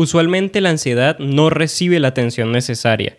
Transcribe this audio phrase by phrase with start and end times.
[0.00, 3.18] Usualmente la ansiedad no recibe la atención necesaria,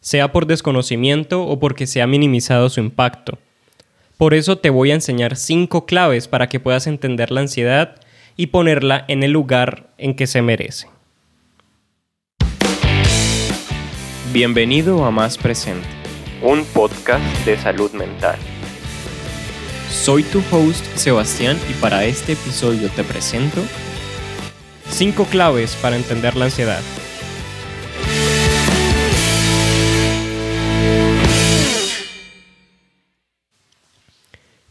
[0.00, 3.38] sea por desconocimiento o porque se ha minimizado su impacto.
[4.16, 8.00] Por eso te voy a enseñar cinco claves para que puedas entender la ansiedad
[8.36, 10.88] y ponerla en el lugar en que se merece.
[14.32, 15.86] Bienvenido a Más Presente,
[16.42, 18.36] un podcast de salud mental.
[19.88, 23.62] Soy tu host Sebastián y para este episodio te presento
[24.96, 26.80] 5 claves para entender la ansiedad.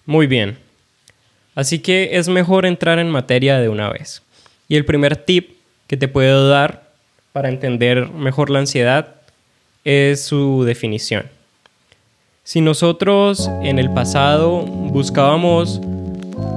[0.08, 0.58] Muy bien,
[1.54, 4.24] así que es mejor entrar en materia de una vez.
[4.68, 6.90] Y el primer tip que te puedo dar
[7.32, 9.18] para entender mejor la ansiedad
[9.84, 11.28] es su definición.
[12.44, 15.82] Si nosotros en el pasado buscábamos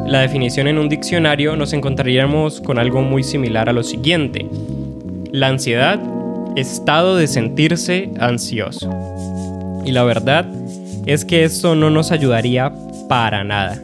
[0.08, 4.46] la definición en un diccionario, nos encontraríamos con algo muy similar a lo siguiente.
[5.32, 6.00] La ansiedad,
[6.56, 8.90] estado de sentirse ansioso.
[9.84, 10.46] Y la verdad
[11.04, 12.72] es que esto no nos ayudaría
[13.08, 13.82] para nada.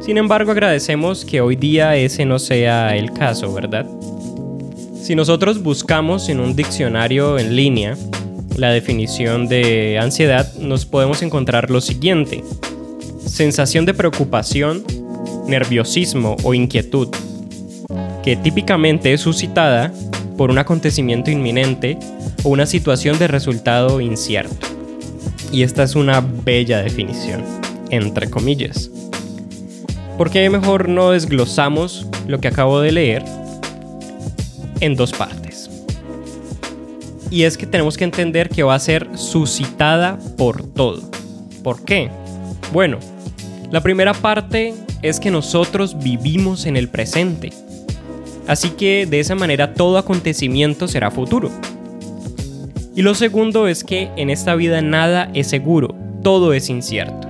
[0.00, 3.86] Sin embargo, agradecemos que hoy día ese no sea el caso, ¿verdad?
[5.00, 7.96] Si nosotros buscamos en un diccionario en línea
[8.56, 12.44] la definición de ansiedad, nos podemos encontrar lo siguiente.
[13.24, 14.84] Sensación de preocupación,
[15.46, 17.08] nerviosismo o inquietud,
[18.22, 19.92] que típicamente es suscitada
[20.36, 21.98] por un acontecimiento inminente
[22.42, 24.66] o una situación de resultado incierto.
[25.52, 27.44] Y esta es una bella definición,
[27.90, 28.90] entre comillas.
[30.18, 33.24] ¿Por qué mejor no desglosamos lo que acabo de leer
[34.80, 35.70] en dos partes?
[37.30, 41.02] Y es que tenemos que entender que va a ser suscitada por todo.
[41.62, 42.10] ¿Por qué?
[42.72, 42.98] Bueno,
[43.70, 44.74] la primera parte
[45.08, 47.52] es que nosotros vivimos en el presente.
[48.46, 51.50] Así que de esa manera todo acontecimiento será futuro.
[52.94, 57.28] Y lo segundo es que en esta vida nada es seguro, todo es incierto.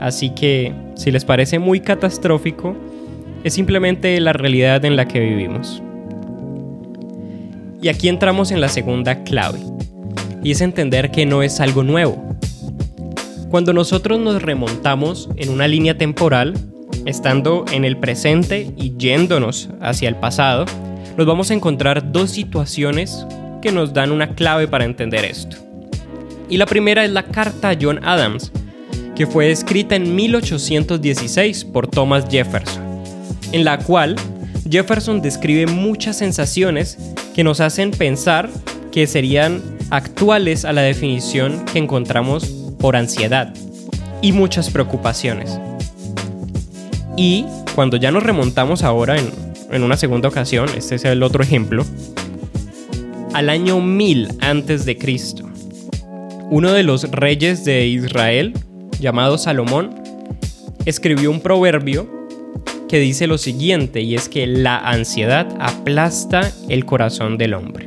[0.00, 2.76] Así que si les parece muy catastrófico,
[3.44, 5.82] es simplemente la realidad en la que vivimos.
[7.80, 9.58] Y aquí entramos en la segunda clave,
[10.42, 12.22] y es entender que no es algo nuevo.
[13.50, 16.54] Cuando nosotros nos remontamos en una línea temporal,
[17.06, 20.64] estando en el presente y yéndonos hacia el pasado,
[21.16, 23.26] nos vamos a encontrar dos situaciones
[23.62, 25.56] que nos dan una clave para entender esto.
[26.48, 28.50] Y la primera es la carta a John Adams,
[29.14, 32.82] que fue escrita en 1816 por Thomas Jefferson,
[33.52, 34.16] en la cual
[34.68, 36.98] Jefferson describe muchas sensaciones
[37.34, 38.48] que nos hacen pensar
[38.92, 42.46] que serían actuales a la definición que encontramos
[42.78, 43.52] por ansiedad
[44.22, 45.58] y muchas preocupaciones.
[47.22, 47.44] Y
[47.74, 51.84] cuando ya nos remontamos ahora en, una segunda ocasión, este es el otro ejemplo,
[53.34, 55.44] al año 1000 antes de Cristo,
[56.48, 58.54] uno de los reyes de Israel,
[59.00, 60.02] llamado Salomón,
[60.86, 62.08] escribió un proverbio
[62.88, 67.86] que dice lo siguiente, y es que la ansiedad aplasta el corazón del hombre.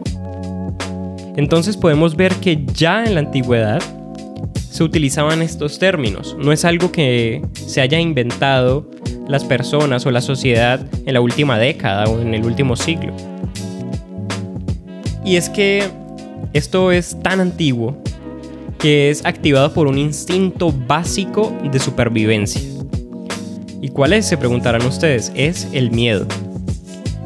[1.38, 3.82] Entonces podemos ver que ya en la antigüedad
[4.70, 6.38] se utilizaban estos términos.
[6.38, 8.93] No es algo que se haya inventado
[9.28, 13.14] las personas o la sociedad en la última década o en el último siglo.
[15.26, 15.84] Y es que
[16.54, 17.98] esto es tan antiguo
[18.78, 22.62] que es activado por un instinto básico de supervivencia.
[23.82, 24.26] ¿Y cuál es?
[24.26, 25.32] Se preguntarán ustedes.
[25.36, 26.26] Es el miedo.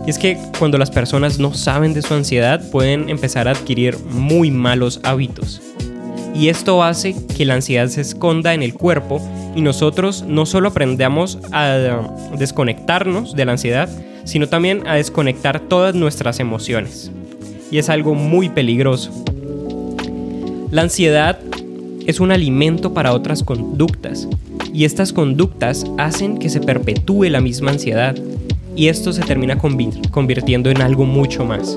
[0.06, 3.98] Y es que cuando las personas no saben de su ansiedad pueden empezar a adquirir
[4.12, 5.62] muy malos hábitos
[6.38, 9.20] y esto hace que la ansiedad se esconda en el cuerpo
[9.58, 11.80] y nosotros no solo aprendamos a
[12.38, 13.90] desconectarnos de la ansiedad,
[14.24, 17.12] sino también a desconectar todas nuestras emociones.
[17.72, 19.12] Y es algo muy peligroso.
[20.70, 21.40] La ansiedad
[22.06, 24.28] es un alimento para otras conductas
[24.72, 28.16] y estas conductas hacen que se perpetúe la misma ansiedad
[28.76, 31.76] y esto se termina convirtiendo en algo mucho más.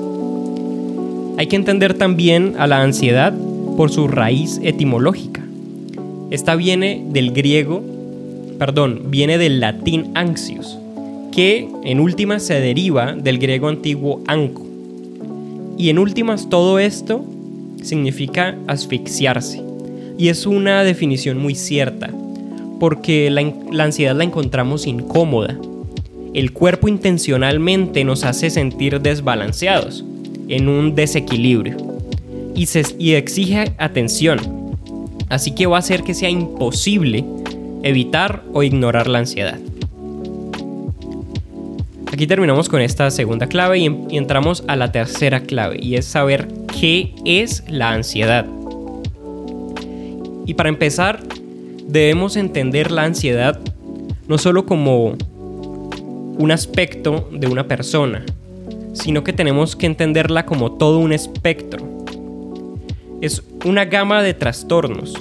[1.39, 3.33] Hay que entender también a la ansiedad
[3.75, 5.30] por su raíz etimológica.
[6.31, 7.83] Esta viene del griego,
[8.57, 10.77] perdón, viene del latín anxios,
[11.31, 14.65] que en últimas se deriva del griego antiguo anco.
[15.77, 17.23] Y en últimas todo esto
[17.83, 19.61] significa asfixiarse.
[20.17, 22.09] Y es una definición muy cierta,
[22.79, 25.59] porque la, ansiedad la encontramos incómoda.
[26.33, 30.05] El cuerpo intencionalmente nos hace sentir desbalanceados,
[30.47, 31.77] en un desequilibrio
[32.55, 34.60] y, exige atención.
[35.31, 37.23] Así que va a hacer que sea imposible
[37.83, 39.57] evitar o ignorar la ansiedad.
[42.11, 46.05] Aquí terminamos con esta segunda clave y, y entramos a la tercera clave y es
[46.05, 48.45] saber qué es la ansiedad.
[50.45, 51.23] Y para empezar,
[51.87, 53.57] debemos entender la ansiedad
[54.27, 55.15] no solo como
[56.37, 58.25] un aspecto de una persona,
[58.91, 61.87] sino que tenemos que entenderla como todo un espectro.
[63.21, 65.13] Es una gama de trastornos.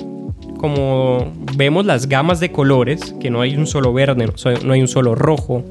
[0.59, 4.29] Como vemos las gamas de colores, que no hay un solo verde,
[4.65, 5.63] no hay un solo rojo,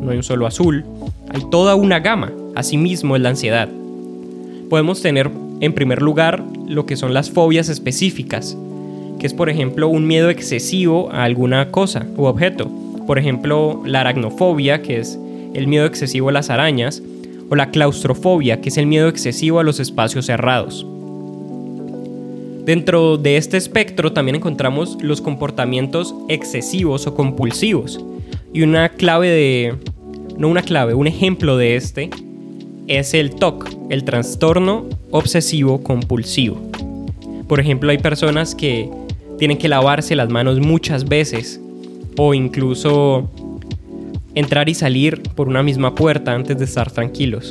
[0.00, 0.84] no hay un solo azul,
[1.32, 2.32] hay toda una gama.
[2.54, 3.68] Asimismo es la ansiedad.
[4.68, 5.30] Podemos tener
[5.60, 8.56] en primer lugar lo que son las fobias específicas,
[9.18, 12.70] que es por ejemplo un miedo excesivo a alguna cosa u objeto.
[13.06, 15.18] Por ejemplo, la aracnofobia, que es
[15.54, 17.02] el miedo excesivo a las arañas,
[17.50, 20.86] o la claustrofobia, que es el miedo excesivo a los espacios cerrados.
[22.64, 27.98] Dentro de este espectro también encontramos los comportamientos excesivos o compulsivos.
[28.52, 29.74] Y una clave de...
[30.36, 32.10] no una clave, un ejemplo de este
[32.86, 36.60] es el TOC, el trastorno obsesivo compulsivo.
[37.48, 38.88] Por ejemplo, hay personas que
[39.38, 41.60] tienen que lavarse las manos muchas veces
[42.16, 43.28] o incluso
[44.36, 47.50] entrar y salir por una misma puerta antes de estar tranquilos.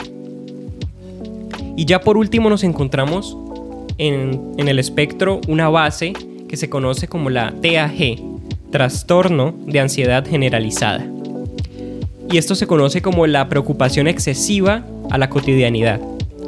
[1.76, 3.38] Y ya por último nos encontramos
[3.98, 6.14] en, el espectro una base
[6.48, 8.20] que se conoce como la TAG,
[8.72, 11.06] trastorno de ansiedad generalizada.
[12.32, 16.00] Y esto se conoce como la preocupación excesiva a la cotidianidad,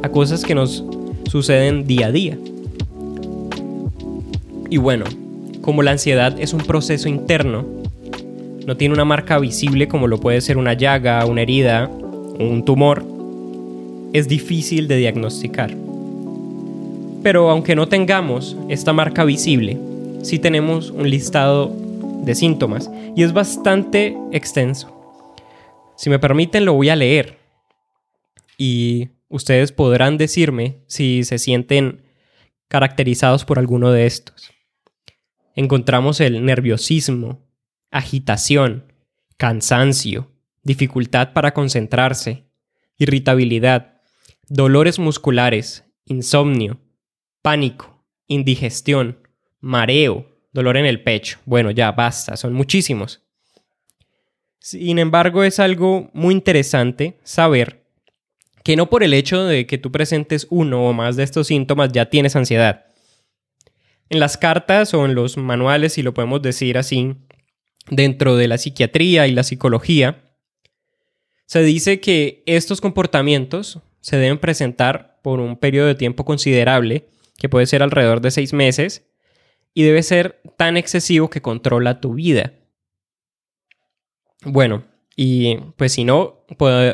[0.01, 0.83] a cosas que nos
[1.29, 2.37] suceden día a día.
[4.69, 5.05] Y bueno,
[5.61, 7.65] como la ansiedad es un proceso interno,
[8.65, 12.63] no tiene una marca visible como lo puede ser una llaga, una herida o un
[12.63, 13.05] tumor,
[14.13, 15.82] es difícil de diagnosticar.
[17.23, 19.79] Pero aunque no tengamos esta marca visible,
[20.23, 21.73] sí tenemos un listado
[22.23, 24.89] de síntomas y es bastante extenso.
[25.95, 27.39] Si me permiten lo voy a leer
[28.57, 32.03] y ustedes podrán decirme si se sienten
[32.67, 34.51] caracterizados por alguno de estos.
[35.55, 37.39] Encontramos el nerviosismo,
[37.89, 38.91] agitación,
[39.37, 40.29] cansancio,
[40.63, 42.43] dificultad para concentrarse,
[42.97, 44.01] irritabilidad,
[44.49, 46.79] dolores musculares, insomnio,
[47.43, 49.19] pánico, indigestión,
[49.59, 51.37] mareo, dolor en el pecho.
[51.45, 53.21] Bueno, ya basta, son muchísimos.
[54.59, 57.83] Sin embargo, es algo muy interesante saber
[58.63, 61.91] que no por el hecho de que tú presentes uno o más de estos síntomas
[61.91, 62.85] ya tienes ansiedad.
[64.09, 67.15] En las cartas o en los manuales, si lo podemos decir así,
[67.89, 70.33] dentro de la psiquiatría y la psicología,
[71.45, 77.49] se dice que estos comportamientos se deben presentar por un periodo de tiempo considerable, que
[77.49, 79.07] puede ser alrededor de seis meses,
[79.73, 82.53] y debe ser tan excesivo que controla tu vida.
[84.45, 84.83] Bueno,
[85.15, 86.45] y pues si no,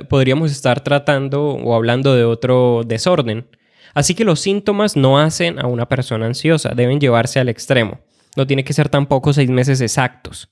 [0.09, 3.47] podríamos estar tratando o hablando de otro desorden.
[3.93, 7.99] Así que los síntomas no hacen a una persona ansiosa, deben llevarse al extremo.
[8.37, 10.49] No tiene que ser tampoco seis meses exactos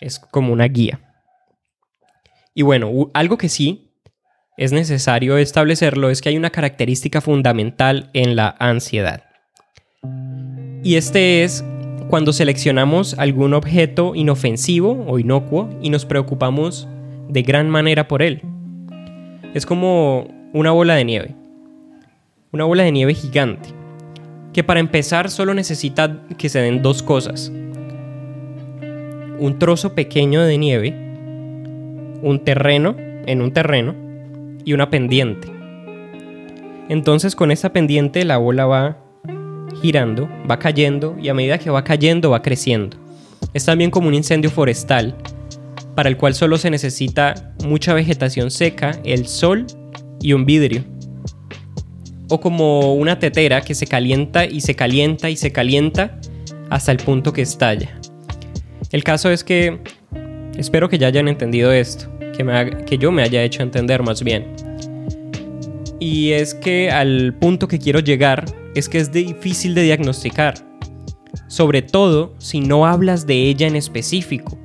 [0.00, 1.00] es como una guía.
[2.54, 3.87] Y bueno, algo que sí
[4.58, 9.22] es necesario establecerlo es que hay una característica fundamental en la ansiedad.
[10.82, 11.64] Y este es
[12.08, 16.88] cuando seleccionamos algún objeto inofensivo o inocuo y nos preocupamos
[17.28, 18.42] de gran manera por él.
[19.54, 21.34] Es como una bola de nieve.
[22.50, 23.68] Una bola de nieve gigante.
[24.52, 27.52] Que para empezar solo necesita que se den dos cosas
[29.38, 30.88] un trozo pequeño de nieve,
[32.22, 34.07] un terreno en un terreno
[34.68, 35.48] y una pendiente.
[36.90, 38.98] Entonces con esa pendiente la bola va
[39.80, 42.98] girando, va cayendo y a medida que va cayendo va creciendo.
[43.54, 45.16] Es también como un incendio forestal
[45.94, 49.66] para el cual solo se necesita mucha vegetación seca, el sol
[50.20, 50.84] y un vidrio.
[52.28, 56.20] O como una tetera que se calienta y se calienta y se calienta
[56.68, 57.98] hasta el punto que estalla.
[58.92, 59.78] El caso es que
[60.58, 64.57] espero que ya hayan entendido esto, que, que yo me haya hecho entender más bien.
[66.00, 70.54] Y es que al punto que quiero llegar es que es difícil de diagnosticar,
[71.48, 74.56] sobre todo si no hablas de ella en específico,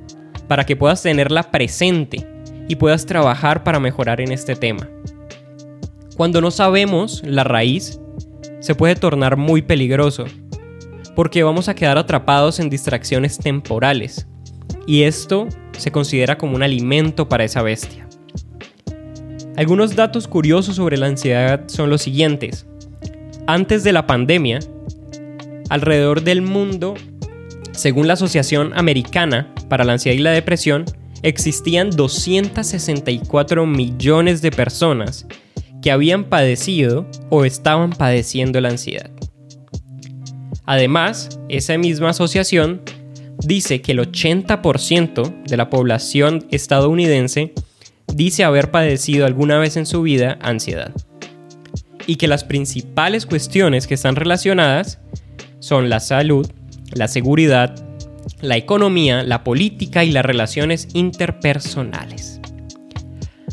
[0.46, 2.26] para que puedas tenerla presente
[2.68, 4.88] y puedas trabajar para mejorar en este tema.
[6.16, 8.00] Cuando no sabemos la raíz,
[8.60, 10.26] se puede tornar muy peligroso
[11.16, 14.26] porque vamos a quedar atrapados en distracciones temporales,
[14.86, 18.03] y esto se considera como un alimento para esa bestia.
[19.56, 22.66] Algunos datos curiosos sobre la ansiedad son los siguientes.
[23.46, 24.58] Antes de la pandemia,
[25.68, 26.94] alrededor del mundo,
[27.70, 30.84] según la Asociación Americana para la Ansiedad y la Depresión,
[31.22, 35.24] existían 264 millones de personas
[35.80, 39.10] que habían padecido o estaban padeciendo la ansiedad.
[40.66, 42.82] Además, esa misma asociación
[43.38, 47.52] dice que el 80% de la población estadounidense
[48.14, 50.92] dice haber padecido alguna vez en su vida ansiedad.
[52.06, 55.00] Y que las principales cuestiones que están relacionadas
[55.58, 56.50] son la salud,
[56.92, 57.74] la seguridad,
[58.40, 62.40] la economía, la política y las relaciones interpersonales.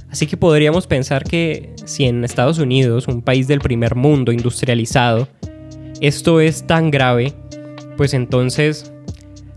[0.09, 5.29] Así que podríamos pensar que si en Estados Unidos, un país del primer mundo industrializado,
[6.01, 7.33] esto es tan grave,
[7.95, 8.91] pues entonces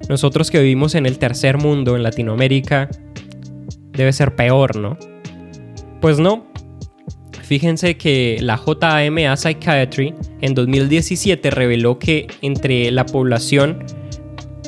[0.08, 2.88] nosotros que vivimos en el tercer mundo, en Latinoamérica,
[3.94, 4.98] debe ser peor, ¿no?
[6.00, 6.46] Pues no.
[7.42, 13.84] Fíjense que la JAMA Psychiatry en 2017 reveló que entre la población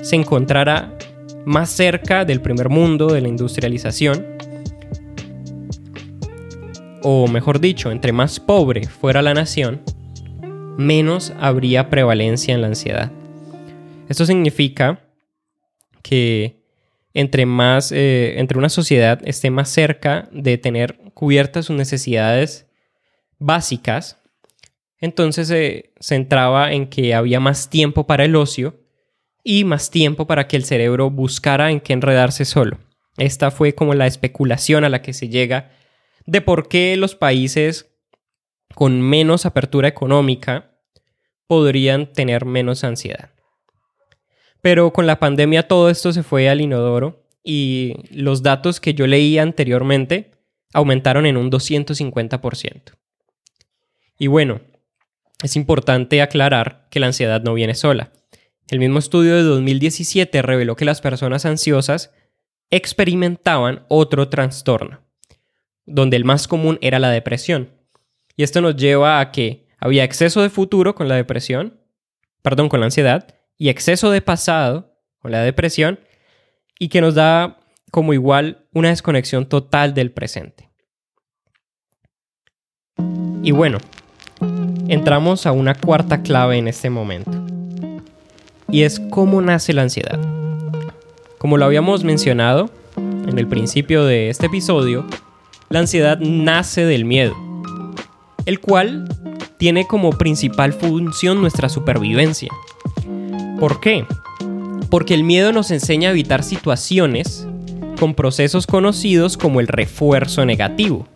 [0.02, 0.96] se encontrara
[1.46, 4.36] más cerca del primer mundo, de la industrialización,
[7.08, 9.80] o mejor dicho, entre más pobre fuera la nación,
[10.76, 13.12] menos habría prevalencia en la ansiedad.
[14.08, 15.00] Esto significa
[16.02, 16.55] que
[17.16, 22.66] entre más, eh, entre una sociedad esté más cerca de tener cubiertas sus necesidades
[23.38, 24.18] básicas,
[25.00, 28.84] entonces se centraba en que había más tiempo para el ocio
[29.42, 32.76] y más tiempo para que el cerebro buscara en qué enredarse solo.
[33.16, 35.70] Esta fue como la especulación a la que se llega
[36.26, 37.96] de por qué los países
[38.74, 40.76] con menos apertura económica
[41.46, 43.30] podrían tener menos ansiedad.
[44.60, 49.06] Pero con la pandemia todo esto se fue al inodoro y los datos que yo
[49.06, 50.32] leí anteriormente
[50.72, 52.92] aumentaron en un 250%.
[54.18, 54.60] Y bueno,
[55.42, 58.12] es importante aclarar que la ansiedad no viene sola.
[58.68, 62.12] El mismo estudio de 2017 reveló que las personas ansiosas
[62.70, 65.00] experimentaban otro trastorno,
[65.84, 67.70] donde el más común era la depresión.
[68.36, 71.80] Y esto nos lleva a que había exceso de futuro con la depresión,
[72.42, 75.98] perdón, con la ansiedad, y exceso de pasado con la depresión,
[76.78, 77.58] y que nos da
[77.90, 80.70] como igual una desconexión total del presente.
[83.42, 83.78] Y bueno,
[84.88, 87.46] entramos a una cuarta clave en este momento
[88.68, 90.18] y es cómo nace la ansiedad.
[91.38, 95.06] Como lo habíamos mencionado en el principio de este episodio,
[95.68, 97.34] la ansiedad nace del miedo,
[98.46, 99.08] el cual
[99.58, 102.50] tiene como principal función nuestra supervivencia.
[103.58, 104.04] ¿Por qué?
[104.90, 107.46] Porque el miedo nos enseña a evitar situaciones
[107.98, 111.06] con procesos conocidos como el refuerzo negativo.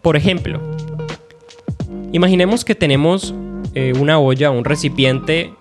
[0.00, 0.60] Por ejemplo,
[2.12, 3.34] imaginemos que tenemos
[3.74, 5.52] eh, una olla, un recipiente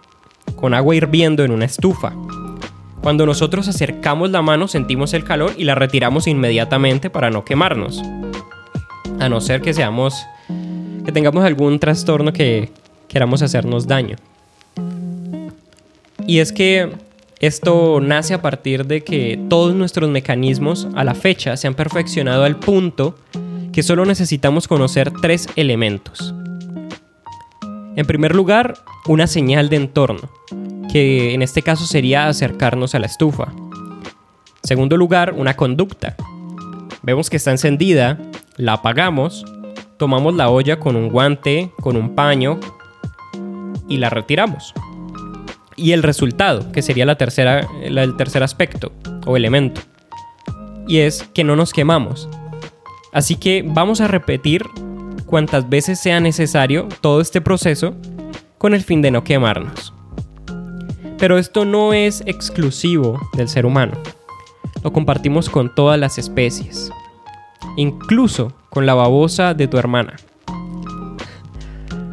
[0.55, 2.13] con agua hirviendo en una estufa.
[3.01, 8.01] Cuando nosotros acercamos la mano sentimos el calor y la retiramos inmediatamente para no quemarnos.
[9.19, 10.15] A no ser que seamos
[11.03, 12.71] que tengamos algún trastorno que
[13.09, 14.15] queramos hacernos daño.
[16.27, 16.91] Y es que
[17.39, 22.43] esto nace a partir de que todos nuestros mecanismos a la fecha se han perfeccionado
[22.43, 23.15] al punto
[23.71, 26.33] que solo necesitamos conocer tres elementos.
[27.95, 30.29] En primer lugar, una señal de entorno,
[30.91, 33.53] que en este caso sería acercarnos a la estufa.
[34.63, 36.15] Segundo lugar, una conducta.
[37.03, 38.17] Vemos que está encendida,
[38.57, 39.45] la apagamos,
[39.97, 42.59] tomamos la olla con un guante, con un paño
[43.87, 44.73] y la retiramos.
[45.75, 48.91] Y el resultado, que sería la tercera, el tercer aspecto
[49.25, 49.81] o elemento,
[50.87, 52.29] y es que no nos quemamos.
[53.11, 54.63] Así que vamos a repetir
[55.25, 57.95] cuantas veces sea necesario todo este proceso
[58.57, 59.93] con el fin de no quemarnos.
[61.17, 63.93] Pero esto no es exclusivo del ser humano.
[64.83, 66.91] Lo compartimos con todas las especies.
[67.77, 70.15] Incluso con la babosa de tu hermana.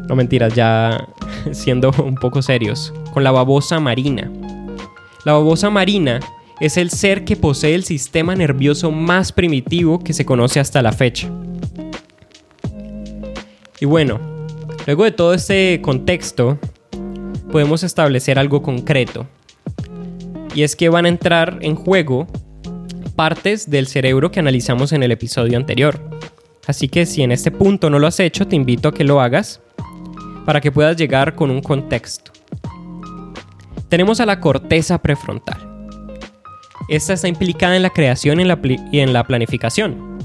[0.07, 1.07] No mentiras, ya
[1.53, 2.93] siendo un poco serios.
[3.13, 4.31] Con la babosa marina.
[5.23, 6.19] La babosa marina
[6.59, 10.91] es el ser que posee el sistema nervioso más primitivo que se conoce hasta la
[10.91, 11.29] fecha.
[13.79, 14.19] Y bueno,
[14.87, 16.57] luego de todo este contexto,
[17.51, 19.27] podemos establecer algo concreto.
[20.55, 22.25] Y es que van a entrar en juego
[23.15, 26.01] partes del cerebro que analizamos en el episodio anterior.
[26.65, 29.21] Así que si en este punto no lo has hecho, te invito a que lo
[29.21, 29.61] hagas
[30.45, 32.31] para que puedas llegar con un contexto.
[33.93, 35.87] Tenemos a la corteza prefrontal.
[36.89, 40.17] Esta está implicada en la creación y en la planificación.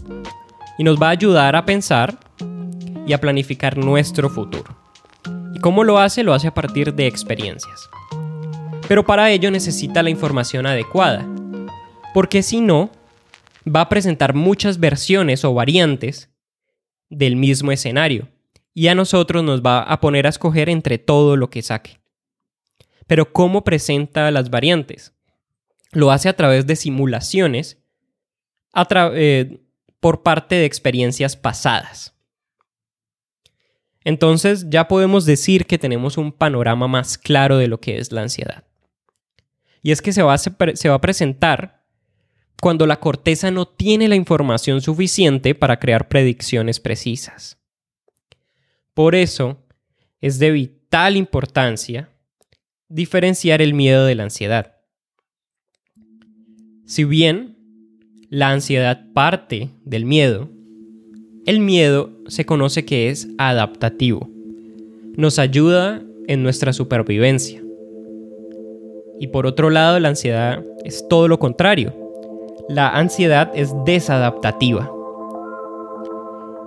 [0.78, 2.18] Y nos va a ayudar a pensar
[3.06, 4.74] y a planificar nuestro futuro.
[5.54, 6.22] ¿Y cómo lo hace?
[6.22, 7.90] Lo hace a partir de experiencias.
[8.88, 11.28] Pero para ello necesita la información adecuada.
[12.14, 12.88] Porque si no,
[13.66, 16.30] va a presentar muchas versiones o variantes
[17.10, 18.28] del mismo escenario
[18.72, 21.97] y a nosotros nos va a poner a escoger entre todo lo que saque.
[23.08, 25.14] Pero ¿cómo presenta las variantes?
[25.90, 27.82] Lo hace a través de simulaciones
[29.14, 29.60] eh,
[29.98, 32.14] por parte de experiencias pasadas.
[34.04, 38.22] Entonces ya podemos decir que tenemos un panorama más claro de lo que es la
[38.22, 38.64] ansiedad.
[39.82, 41.82] Y es que se va a, se va a presentar
[42.60, 47.58] cuando la corteza no tiene la información suficiente para crear predicciones precisas.
[48.92, 49.64] Por eso,
[50.20, 52.10] es de vital importancia
[52.88, 54.74] diferenciar el miedo de la ansiedad.
[56.86, 57.56] Si bien
[58.30, 60.48] la ansiedad parte del miedo,
[61.46, 64.28] el miedo se conoce que es adaptativo.
[65.16, 67.62] Nos ayuda en nuestra supervivencia.
[69.20, 71.94] Y por otro lado, la ansiedad es todo lo contrario.
[72.68, 74.90] La ansiedad es desadaptativa.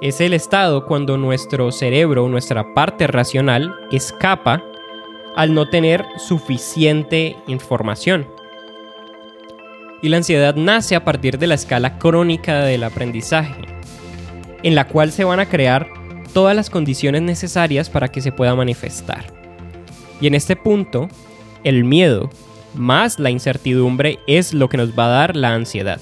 [0.01, 4.63] Es el estado cuando nuestro cerebro, nuestra parte racional, escapa
[5.35, 8.27] al no tener suficiente información.
[10.01, 13.61] Y la ansiedad nace a partir de la escala crónica del aprendizaje,
[14.63, 15.88] en la cual se van a crear
[16.33, 19.25] todas las condiciones necesarias para que se pueda manifestar.
[20.19, 21.09] Y en este punto,
[21.63, 22.29] el miedo
[22.73, 26.00] más la incertidumbre es lo que nos va a dar la ansiedad.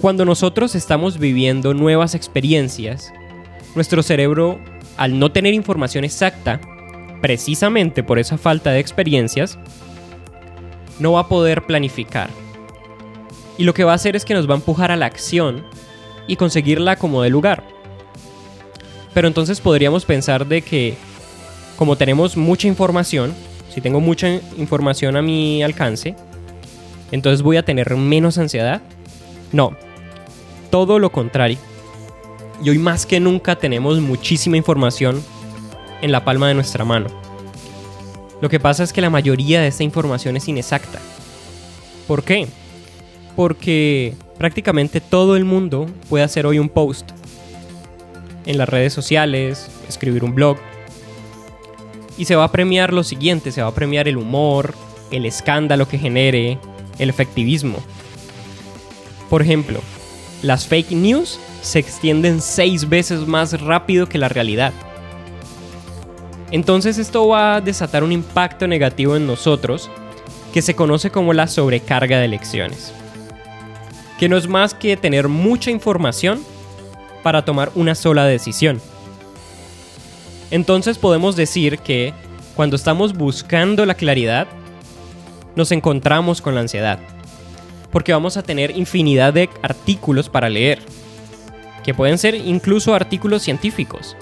[0.00, 3.12] Cuando nosotros estamos viviendo nuevas experiencias,
[3.74, 4.58] nuestro cerebro,
[4.96, 6.60] al no tener información exacta,
[7.20, 9.58] precisamente por esa falta de experiencias,
[10.98, 12.30] no va a poder planificar.
[13.58, 15.64] Y lo que va a hacer es que nos va a empujar a la acción
[16.26, 17.64] y conseguirla como de lugar.
[19.12, 20.96] Pero entonces podríamos pensar de que
[21.76, 23.34] como tenemos mucha información,
[23.72, 26.14] si tengo mucha información a mi alcance,
[27.10, 28.82] entonces voy a tener menos ansiedad.
[29.52, 29.76] No,
[30.70, 31.58] todo lo contrario.
[32.62, 35.22] Y hoy más que nunca tenemos muchísima información
[36.02, 37.08] en la palma de nuestra mano.
[38.40, 40.98] Lo que pasa es que la mayoría de esta información es inexacta.
[42.06, 42.48] ¿Por qué?
[43.36, 47.10] Porque prácticamente todo el mundo puede hacer hoy un post
[48.46, 50.56] en las redes sociales, escribir un blog,
[52.16, 54.74] y se va a premiar lo siguiente, se va a premiar el humor,
[55.10, 56.58] el escándalo que genere,
[56.98, 57.78] el efectivismo.
[59.28, 59.80] Por ejemplo,
[60.42, 64.72] las fake news se extienden seis veces más rápido que la realidad.
[66.50, 69.90] Entonces esto va a desatar un impacto negativo en nosotros
[70.52, 72.92] que se conoce como la sobrecarga de lecciones.
[74.18, 76.42] Que no es más que tener mucha información
[77.22, 78.80] para tomar una sola decisión.
[80.50, 82.12] Entonces podemos decir que
[82.56, 84.48] cuando estamos buscando la claridad,
[85.54, 86.98] nos encontramos con la ansiedad.
[87.92, 90.80] Porque vamos a tener infinidad de artículos para leer,
[91.84, 94.16] que pueden ser incluso artículos científicos.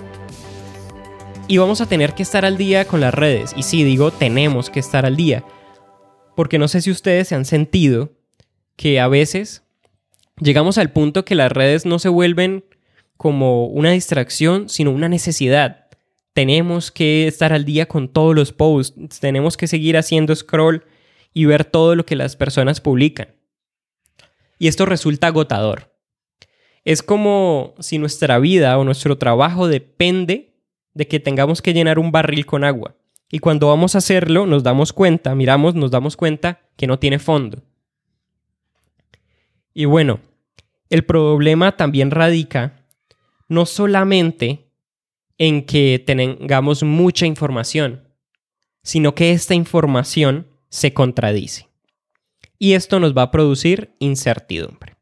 [1.49, 3.53] Y vamos a tener que estar al día con las redes.
[3.57, 5.45] Y sí, digo, tenemos que estar al día.
[6.37, 8.13] Porque no sé si ustedes se han sentido
[8.77, 9.65] que a veces
[10.41, 12.65] llegamos al punto que las redes no se vuelven
[13.17, 15.89] como una distracción, sino una necesidad
[16.39, 20.85] tenemos que estar al día con todos los posts, tenemos que seguir haciendo scroll
[21.35, 23.35] y ver todo lo que las personas publican.
[24.57, 25.93] Y esto resulta agotador.
[26.85, 30.55] Es como si nuestra vida o nuestro trabajo depende
[30.99, 32.97] de que tengamos que llenar un barril con agua.
[33.31, 37.21] Y cuando vamos a hacerlo, nos damos cuenta, miramos, nos damos cuenta que no tiene
[37.21, 37.63] fondo.
[39.73, 40.19] Y bueno,
[40.91, 42.85] el problema también radica
[43.47, 44.73] no solamente
[45.39, 48.03] en que tengamos mucha información,
[48.83, 51.69] sino que esta información se contradice.
[52.59, 54.97] Y esto nos va a producir incertidumbre.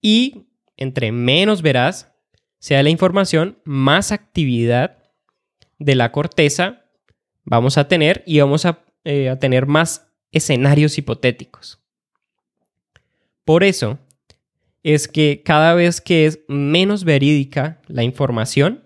[0.00, 0.46] Y
[0.78, 2.11] entre menos veraz
[2.62, 4.98] sea la información, más actividad
[5.80, 6.84] de la corteza
[7.42, 11.80] vamos a tener y vamos a, eh, a tener más escenarios hipotéticos.
[13.44, 13.98] Por eso,
[14.84, 18.84] es que cada vez que es menos verídica la información,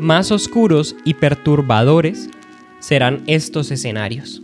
[0.00, 2.30] más oscuros y perturbadores
[2.78, 4.40] serán estos escenarios.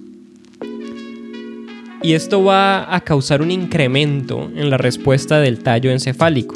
[2.03, 6.55] Y esto va a causar un incremento en la respuesta del tallo encefálico,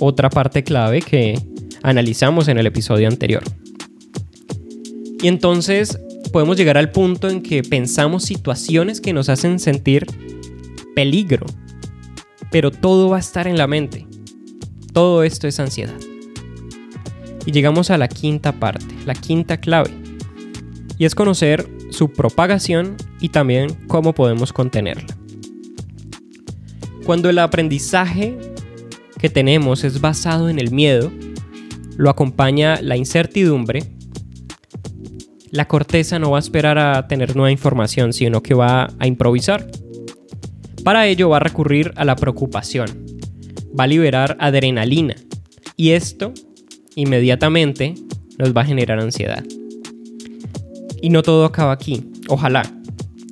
[0.00, 1.38] otra parte clave que
[1.82, 3.42] analizamos en el episodio anterior.
[5.22, 5.98] Y entonces
[6.32, 10.06] podemos llegar al punto en que pensamos situaciones que nos hacen sentir
[10.94, 11.46] peligro
[12.54, 14.06] pero todo va a estar en la mente.
[14.92, 15.98] Todo esto es ansiedad.
[17.44, 19.90] Y llegamos a la quinta parte, la quinta clave.
[20.96, 25.16] Y es conocer su propagación y también cómo podemos contenerla.
[27.04, 28.38] Cuando el aprendizaje
[29.24, 31.10] que tenemos es basado en el miedo,
[31.96, 33.82] lo acompaña la incertidumbre,
[35.50, 39.70] la corteza no va a esperar a tener nueva información, sino que va a improvisar.
[40.84, 43.06] Para ello va a recurrir a la preocupación,
[43.80, 45.14] va a liberar adrenalina
[45.74, 46.34] y esto
[46.94, 47.94] inmediatamente
[48.36, 49.42] nos va a generar ansiedad.
[51.00, 52.70] Y no todo acaba aquí, ojalá,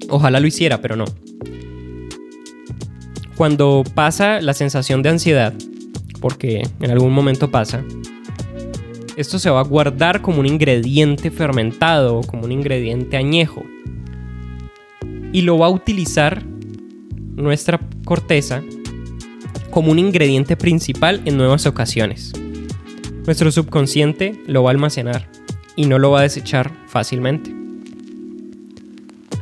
[0.09, 1.05] ojalá lo hiciera, pero no.
[3.37, 5.53] Cuando pasa la sensación de ansiedad,
[6.23, 7.85] porque en algún momento pasa,
[9.17, 13.63] esto se va a guardar como un ingrediente fermentado, como un ingrediente añejo.
[15.33, 16.45] Y lo va a utilizar
[17.35, 18.63] nuestra corteza
[19.71, 22.33] como un ingrediente principal en nuevas ocasiones.
[23.27, 25.29] Nuestro subconsciente lo va a almacenar
[25.77, 27.55] y no lo va a desechar fácilmente.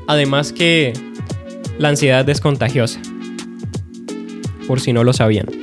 [0.06, 0.92] Además que
[1.78, 3.00] la ansiedad es contagiosa,
[4.66, 5.59] por si no lo sabían.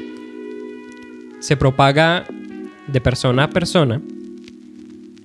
[1.47, 2.25] Se propaga
[2.87, 4.01] de persona a persona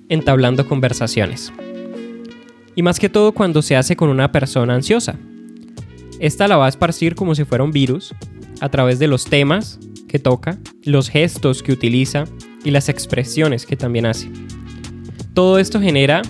[0.07, 1.51] entablando conversaciones.
[2.77, 5.19] Y más que todo cuando se hace con una persona ansiosa.
[6.19, 8.15] Esta la va a esparcir como si fuera un virus
[8.61, 12.23] a través de los temas que toca, los gestos que utiliza
[12.63, 14.31] y las expresiones que también hace.
[15.33, 16.21] Todo esto genera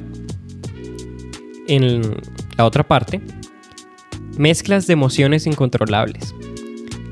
[1.67, 2.01] en
[2.57, 3.21] la otra parte
[4.39, 6.33] mezclas de emociones incontrolables.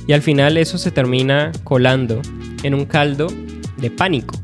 [0.07, 2.23] Y al final eso se termina colando
[2.63, 3.27] en un caldo
[3.77, 4.35] de pánico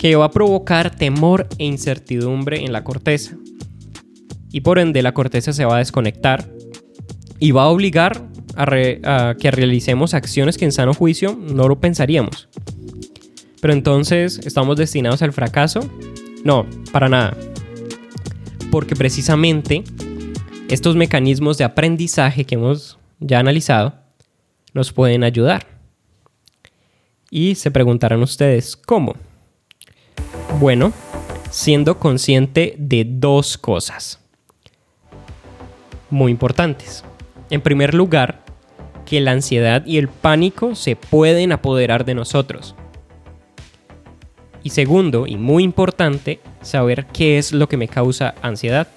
[0.00, 3.36] que va a provocar temor e incertidumbre en la corteza.
[4.50, 6.50] Y por ende la corteza se va a desconectar
[7.38, 12.48] y va a obligar a, que realicemos acciones que en sano juicio no lo pensaríamos.
[13.60, 15.80] Pero entonces, ¿estamos destinados al fracaso?
[16.44, 17.36] No, para nada.
[18.70, 19.84] Porque precisamente
[20.68, 23.94] estos mecanismos de aprendizaje que hemos ya analizado
[24.72, 25.79] nos pueden ayudar.
[27.30, 29.14] Y se preguntarán ustedes, ¿cómo?
[30.58, 30.92] Bueno,
[31.50, 34.20] siendo consciente de dos cosas
[36.10, 37.04] muy importantes.
[37.50, 38.42] En primer lugar,
[39.06, 42.74] que la ansiedad y el pánico se pueden apoderar de nosotros.
[44.62, 48.88] Y segundo, y muy importante, saber qué es lo que me causa ansiedad.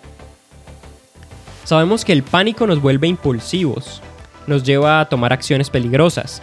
[1.64, 4.02] Sabemos que el pánico nos vuelve impulsivos,
[4.46, 6.42] nos lleva a tomar acciones peligrosas,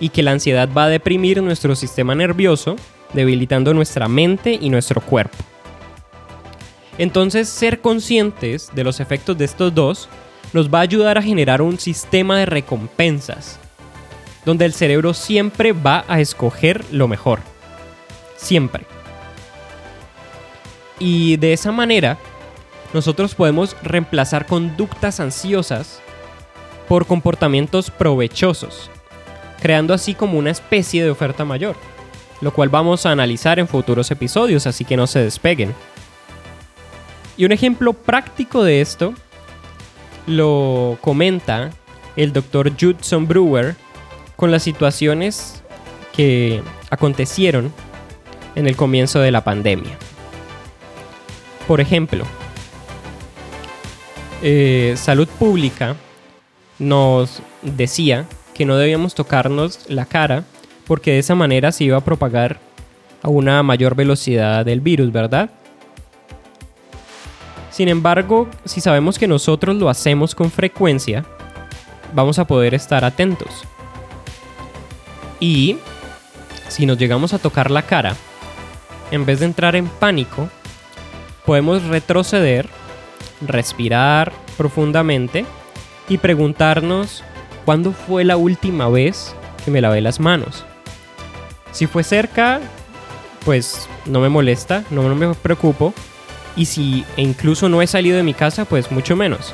[0.00, 2.76] y que la ansiedad va a deprimir nuestro sistema nervioso,
[3.12, 5.36] debilitando nuestra mente y nuestro cuerpo.
[6.98, 10.08] Entonces, ser conscientes de los efectos de estos dos
[10.52, 13.58] nos va a ayudar a generar un sistema de recompensas,
[14.44, 17.40] donde el cerebro siempre va a escoger lo mejor.
[18.36, 18.84] Siempre.
[20.98, 22.18] Y de esa manera,
[22.92, 26.00] nosotros podemos reemplazar conductas ansiosas
[26.88, 28.90] por comportamientos provechosos,
[29.60, 31.76] creando así como una especie de oferta mayor,
[32.40, 35.74] lo cual vamos a analizar en futuros episodios, así que no se despeguen.
[37.36, 39.14] Y un ejemplo práctico de esto
[40.26, 41.70] lo comenta
[42.16, 43.76] el doctor Judson Brewer
[44.36, 45.62] con las situaciones
[46.14, 47.72] que acontecieron
[48.54, 49.96] en el comienzo de la pandemia.
[51.66, 52.24] Por ejemplo,
[54.42, 55.96] eh, Salud Pública
[56.78, 58.26] nos decía
[58.58, 60.42] que no debíamos tocarnos la cara
[60.88, 62.58] porque de esa manera se iba a propagar
[63.22, 65.50] a una mayor velocidad del virus, ¿verdad?
[67.70, 71.24] Sin embargo, si sabemos que nosotros lo hacemos con frecuencia,
[72.12, 73.62] vamos a poder estar atentos.
[75.38, 75.78] Y
[76.66, 78.16] si nos llegamos a tocar la cara,
[79.12, 80.48] en vez de entrar en pánico,
[81.46, 82.68] podemos retroceder,
[83.46, 85.46] respirar profundamente
[86.08, 87.22] y preguntarnos
[87.68, 90.64] cuándo fue la última vez que me lavé las manos.
[91.70, 92.60] Si fue cerca,
[93.44, 95.92] pues no me molesta, no me preocupo,
[96.56, 99.52] y si incluso no he salido de mi casa, pues mucho menos.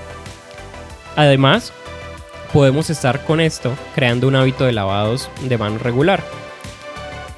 [1.16, 1.72] Además,
[2.52, 6.22] podemos estar con esto creando un hábito de lavados de manos regular.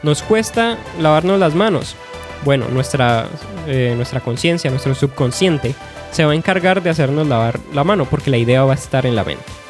[0.02, 1.96] Nos cuesta lavarnos las manos.
[2.44, 3.28] Bueno, nuestra,
[3.66, 5.74] eh, nuestra conciencia, nuestro subconsciente,
[6.10, 9.06] se va a encargar de hacernos lavar la mano porque la idea va a estar
[9.06, 9.65] en la mente.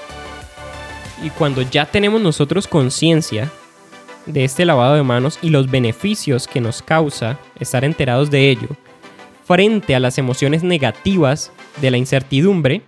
[1.27, 3.51] Y cuando ya tenemos nosotros conciencia
[4.27, 8.69] de este lavado de manos y los beneficios que nos causa estar enterados de ello,
[9.45, 12.83] frente a las emociones negativas de la incertidumbre,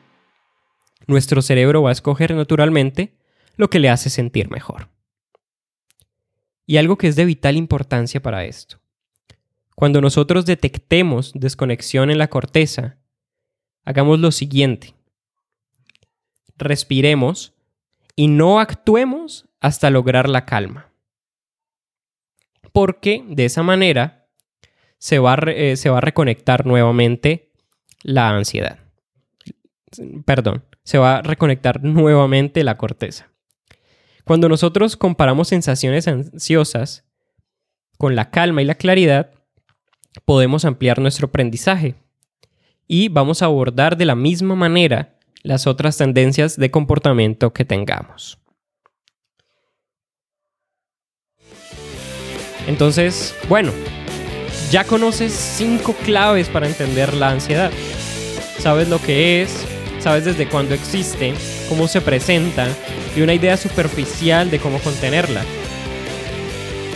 [1.09, 3.19] nuestro cerebro va a escoger naturalmente
[3.57, 4.89] lo que le hace sentir mejor.
[6.65, 8.79] Y algo que es de vital importancia para esto.
[9.75, 12.99] Cuando nosotros detectemos desconexión en la corteza,
[13.85, 14.95] hagamos lo siguiente.
[16.57, 17.58] Respiremos
[18.19, 20.91] y no actuemos hasta lograr la calma.
[22.73, 24.29] Porque de esa manera
[24.99, 27.53] se va, eh, se va a reconectar nuevamente
[28.03, 28.81] la ansiedad.
[30.25, 33.31] Perdón, se va a reconectar nuevamente la corteza.
[34.25, 37.05] Cuando nosotros comparamos sensaciones ansiosas
[37.99, 39.31] con la calma y la claridad,
[40.25, 41.95] podemos ampliar nuestro aprendizaje
[42.89, 48.39] y vamos a abordar de la misma manera las otras tendencias de comportamiento que tengamos.
[52.67, 53.73] Entonces, bueno,
[54.71, 57.71] ya conoces cinco claves para entender la ansiedad.
[58.59, 59.65] Sabes lo que es,
[60.01, 61.33] sabes desde cuándo existe,
[61.69, 62.67] cómo se presenta
[63.17, 65.43] y una idea superficial de cómo contenerla.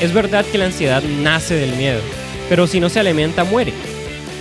[0.01, 2.01] Es verdad que la ansiedad nace del miedo,
[2.49, 3.73] pero si no se alimenta muere.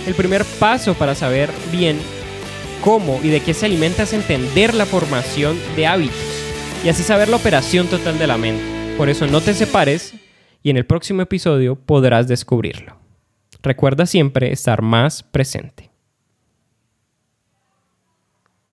[0.06, 1.98] El primer paso para saber bien
[2.82, 6.16] cómo y de qué se alimenta es entender la formación de hábitos
[6.84, 8.62] y así saber la operación total de la mente.
[8.98, 10.14] Por eso no te separes
[10.62, 12.98] y en el próximo episodio podrás descubrirlo.
[13.62, 15.91] Recuerda siempre estar más presente.